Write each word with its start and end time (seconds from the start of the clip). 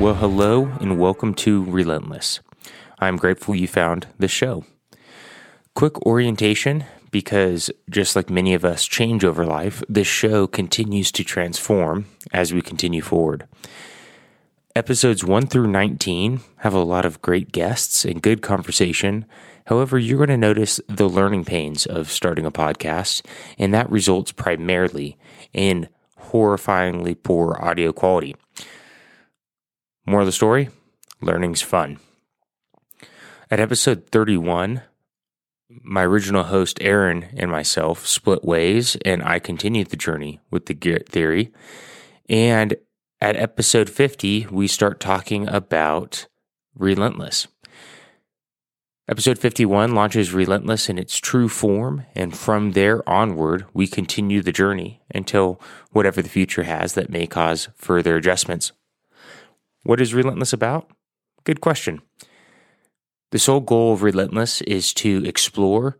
Well, 0.00 0.14
hello 0.14 0.72
and 0.80 0.98
welcome 0.98 1.34
to 1.34 1.62
Relentless. 1.64 2.40
I'm 2.98 3.16
grateful 3.16 3.54
you 3.54 3.68
found 3.68 4.08
the 4.18 4.26
show. 4.26 4.64
Quick 5.76 6.04
orientation 6.04 6.84
because 7.12 7.70
just 7.88 8.16
like 8.16 8.28
many 8.28 8.54
of 8.54 8.64
us 8.64 8.86
change 8.86 9.24
over 9.24 9.46
life, 9.46 9.84
this 9.88 10.08
show 10.08 10.48
continues 10.48 11.12
to 11.12 11.22
transform 11.22 12.06
as 12.32 12.52
we 12.52 12.60
continue 12.60 13.02
forward. 13.02 13.46
Episodes 14.74 15.22
1 15.22 15.46
through 15.46 15.68
19 15.68 16.40
have 16.58 16.74
a 16.74 16.80
lot 16.80 17.04
of 17.04 17.22
great 17.22 17.52
guests 17.52 18.04
and 18.04 18.20
good 18.20 18.42
conversation. 18.42 19.24
However, 19.66 19.96
you're 19.96 20.18
going 20.18 20.28
to 20.28 20.36
notice 20.36 20.80
the 20.88 21.08
learning 21.08 21.44
pains 21.44 21.86
of 21.86 22.10
starting 22.10 22.44
a 22.44 22.50
podcast, 22.50 23.24
and 23.60 23.72
that 23.72 23.88
results 23.88 24.32
primarily 24.32 25.16
in 25.52 25.88
horrifyingly 26.32 27.16
poor 27.22 27.56
audio 27.60 27.92
quality. 27.92 28.34
More 30.06 30.20
of 30.20 30.26
the 30.26 30.32
story 30.32 30.68
learning's 31.20 31.62
fun. 31.62 31.98
At 33.50 33.60
episode 33.60 34.06
31, 34.10 34.82
my 35.82 36.02
original 36.02 36.44
host, 36.44 36.78
Aaron, 36.80 37.26
and 37.36 37.50
myself 37.50 38.06
split 38.06 38.44
ways, 38.44 38.96
and 39.04 39.22
I 39.22 39.38
continued 39.38 39.88
the 39.88 39.96
journey 39.96 40.40
with 40.50 40.66
the 40.66 40.74
Grit 40.74 41.08
theory. 41.08 41.52
And 42.28 42.76
at 43.20 43.36
episode 43.36 43.88
50, 43.88 44.48
we 44.50 44.66
start 44.68 45.00
talking 45.00 45.48
about 45.48 46.26
Relentless. 46.74 47.46
Episode 49.08 49.38
51 49.38 49.94
launches 49.94 50.32
Relentless 50.32 50.88
in 50.88 50.98
its 50.98 51.18
true 51.18 51.48
form, 51.48 52.04
and 52.14 52.36
from 52.36 52.72
there 52.72 53.06
onward, 53.08 53.66
we 53.74 53.86
continue 53.86 54.42
the 54.42 54.52
journey 54.52 55.02
until 55.14 55.60
whatever 55.92 56.22
the 56.22 56.28
future 56.28 56.62
has 56.62 56.94
that 56.94 57.10
may 57.10 57.26
cause 57.26 57.68
further 57.76 58.16
adjustments. 58.16 58.72
What 59.84 60.00
is 60.00 60.14
Relentless 60.14 60.54
about? 60.54 60.90
Good 61.44 61.60
question. 61.60 62.00
The 63.30 63.38
sole 63.38 63.60
goal 63.60 63.92
of 63.92 64.02
Relentless 64.02 64.62
is 64.62 64.94
to 64.94 65.22
explore 65.26 65.98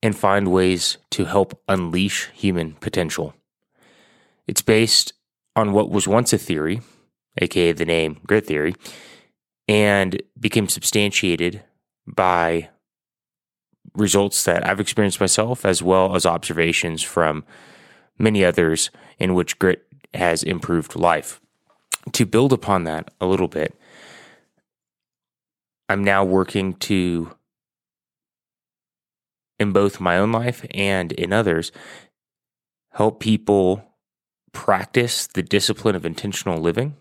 and 0.00 0.16
find 0.16 0.52
ways 0.52 0.98
to 1.10 1.24
help 1.24 1.60
unleash 1.66 2.30
human 2.32 2.74
potential. 2.74 3.34
It's 4.46 4.62
based 4.62 5.12
on 5.56 5.72
what 5.72 5.90
was 5.90 6.06
once 6.06 6.32
a 6.32 6.38
theory, 6.38 6.82
aka 7.38 7.72
the 7.72 7.84
name 7.84 8.20
Grit 8.26 8.46
Theory, 8.46 8.74
and 9.66 10.22
became 10.38 10.68
substantiated 10.68 11.64
by 12.06 12.68
results 13.94 14.44
that 14.44 14.64
I've 14.66 14.80
experienced 14.80 15.20
myself, 15.20 15.64
as 15.64 15.82
well 15.82 16.14
as 16.14 16.26
observations 16.26 17.02
from 17.02 17.44
many 18.18 18.44
others 18.44 18.90
in 19.18 19.34
which 19.34 19.58
grit 19.58 19.86
has 20.12 20.42
improved 20.42 20.94
life. 20.94 21.40
To 22.12 22.26
build 22.26 22.52
upon 22.52 22.84
that 22.84 23.10
a 23.20 23.26
little 23.26 23.48
bit, 23.48 23.74
I'm 25.88 26.04
now 26.04 26.24
working 26.24 26.74
to, 26.74 27.34
in 29.58 29.72
both 29.72 30.00
my 30.00 30.18
own 30.18 30.32
life 30.32 30.64
and 30.72 31.12
in 31.12 31.32
others, 31.32 31.72
help 32.92 33.20
people 33.20 33.84
practice 34.52 35.26
the 35.26 35.42
discipline 35.42 35.96
of 35.96 36.06
intentional 36.06 36.60
living 36.60 36.96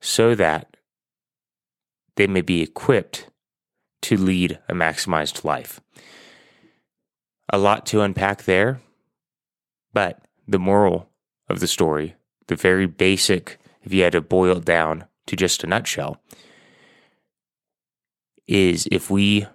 so 0.00 0.34
that 0.34 0.76
they 2.16 2.26
may 2.26 2.42
be 2.42 2.62
equipped 2.62 3.28
to 4.02 4.16
lead 4.16 4.58
a 4.68 4.74
maximized 4.74 5.44
life. 5.44 5.80
A 7.50 7.58
lot 7.58 7.86
to 7.86 8.02
unpack 8.02 8.44
there, 8.44 8.80
but 9.92 10.22
the 10.46 10.58
moral 10.58 11.08
of 11.48 11.60
the 11.60 11.66
story, 11.66 12.14
the 12.48 12.56
very 12.56 12.86
basic, 12.86 13.58
if 13.84 13.92
you 13.92 14.02
had 14.02 14.12
to 14.12 14.20
boil 14.20 14.58
it 14.58 14.64
down 14.64 15.04
to 15.26 15.36
just 15.36 15.62
a 15.62 15.66
nutshell, 15.66 16.20
is 18.46 18.88
if 18.90 19.10
we 19.10 19.46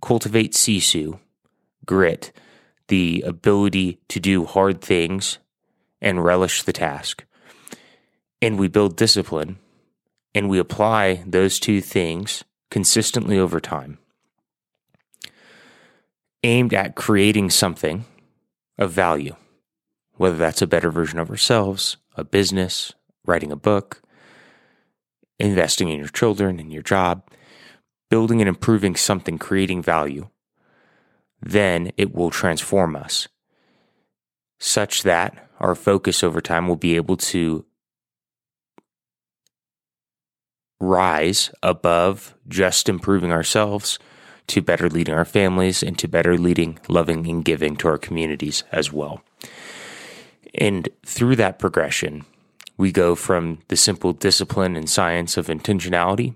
cultivate 0.00 0.52
sisu, 0.52 1.18
grit, 1.84 2.32
the 2.88 3.22
ability 3.26 3.98
to 4.08 4.20
do 4.20 4.44
hard 4.44 4.80
things 4.80 5.38
and 6.00 6.24
relish 6.24 6.62
the 6.62 6.72
task, 6.72 7.24
and 8.42 8.58
we 8.58 8.68
build 8.68 8.96
discipline, 8.96 9.58
and 10.34 10.48
we 10.48 10.58
apply 10.58 11.24
those 11.26 11.58
two 11.58 11.80
things 11.80 12.44
consistently 12.70 13.38
over 13.38 13.60
time, 13.60 13.98
aimed 16.42 16.74
at 16.74 16.94
creating 16.94 17.48
something 17.48 18.04
of 18.76 18.90
value, 18.90 19.34
whether 20.16 20.36
that's 20.36 20.60
a 20.60 20.66
better 20.66 20.90
version 20.90 21.18
of 21.18 21.30
ourselves, 21.30 21.96
a 22.16 22.24
business, 22.24 22.92
writing 23.26 23.52
a 23.52 23.56
book, 23.56 24.02
investing 25.38 25.88
in 25.88 25.98
your 25.98 26.08
children 26.08 26.60
and 26.60 26.72
your 26.72 26.82
job, 26.82 27.22
building 28.10 28.40
and 28.40 28.48
improving 28.48 28.96
something, 28.96 29.38
creating 29.38 29.82
value, 29.82 30.28
then 31.40 31.92
it 31.96 32.14
will 32.14 32.30
transform 32.30 32.96
us 32.96 33.28
such 34.58 35.02
that 35.02 35.48
our 35.60 35.74
focus 35.74 36.22
over 36.22 36.40
time 36.40 36.68
will 36.68 36.76
be 36.76 36.96
able 36.96 37.16
to 37.16 37.64
rise 40.80 41.50
above 41.62 42.34
just 42.48 42.88
improving 42.88 43.32
ourselves 43.32 43.98
to 44.46 44.60
better 44.60 44.88
leading 44.88 45.14
our 45.14 45.24
families 45.24 45.82
and 45.82 45.98
to 45.98 46.08
better 46.08 46.36
leading, 46.36 46.78
loving, 46.88 47.26
and 47.28 47.44
giving 47.44 47.76
to 47.76 47.88
our 47.88 47.98
communities 47.98 48.62
as 48.72 48.92
well. 48.92 49.22
And 50.54 50.88
through 51.04 51.36
that 51.36 51.58
progression, 51.58 52.26
we 52.76 52.92
go 52.92 53.14
from 53.14 53.58
the 53.68 53.76
simple 53.76 54.12
discipline 54.12 54.76
and 54.76 54.88
science 54.88 55.36
of 55.36 55.46
intentionality 55.46 56.34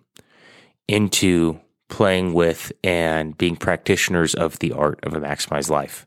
into 0.87 1.61
playing 1.89 2.35
with 2.35 2.73
and 2.85 3.37
being 3.37 3.57
practitioners 3.57 4.35
of 4.35 4.59
the 4.59 4.73
art 4.73 5.01
of 5.03 5.15
a 5.15 5.21
maximized 5.21 5.71
life. 5.71 6.07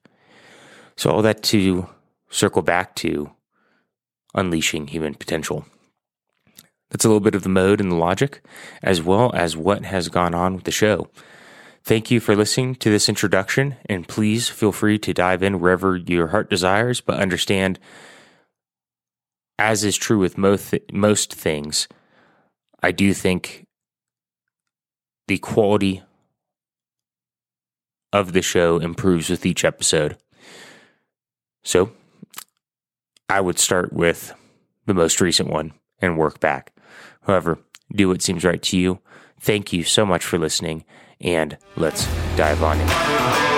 So, 0.96 1.10
all 1.10 1.22
that 1.24 1.44
to 1.44 1.90
circle 2.30 2.62
back 2.62 2.96
to 2.98 3.32
unleashing 4.34 4.88
human 4.88 5.16
potential. 5.16 5.66
That's 6.90 7.06
a 7.06 7.08
little 7.08 7.22
bit 7.22 7.36
of 7.36 7.44
the 7.44 7.50
mode 7.50 7.80
and 7.80 7.92
the 7.92 7.96
logic, 7.96 8.46
as 8.84 9.02
well 9.02 9.32
as 9.34 9.56
what 9.56 9.86
has 9.86 10.10
gone 10.10 10.34
on 10.34 10.56
with 10.56 10.66
the 10.66 10.72
show. 10.72 11.10
Thank 11.84 12.12
you 12.12 12.20
for 12.20 12.36
listening 12.36 12.76
to 12.76 12.90
this 12.90 13.10
introduction, 13.10 13.76
and 13.88 14.08
please 14.08 14.50
feel 14.50 14.72
free 14.72 15.00
to 15.00 15.14
dive 15.14 15.42
in 15.42 15.60
wherever 15.60 15.96
your 15.96 16.28
heart 16.28 16.50
desires, 16.50 17.02
but 17.02 17.20
understand, 17.20 17.80
as 19.58 19.84
is 19.84 19.96
true 19.96 20.20
with 20.20 20.38
most, 20.38 20.74
most 20.92 21.34
things, 21.34 21.88
I 22.82 22.92
do 22.92 23.14
think 23.14 23.66
the 25.28 25.38
quality 25.38 26.02
of 28.12 28.34
the 28.34 28.42
show 28.42 28.78
improves 28.78 29.30
with 29.30 29.46
each 29.46 29.64
episode. 29.64 30.18
So 31.64 31.92
I 33.30 33.40
would 33.40 33.60
start 33.60 33.94
with 33.94 34.34
the 34.86 34.94
most 34.94 35.22
recent 35.22 35.50
one 35.50 35.74
and 36.00 36.18
work 36.18 36.40
back. 36.40 36.74
However, 37.22 37.60
do 37.94 38.10
what 38.10 38.22
seems 38.22 38.44
right 38.44 38.62
to 38.64 38.78
you. 38.78 39.00
Thank 39.40 39.72
you 39.72 39.84
so 39.84 40.06
much 40.06 40.26
for 40.26 40.38
listening, 40.38 40.84
and 41.20 41.58
let's 41.76 42.06
dive 42.36 42.62
on 42.64 42.80
in. 42.80 43.51